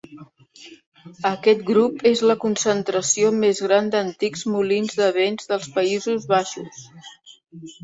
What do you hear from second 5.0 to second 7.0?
de vent dels Països Baixos.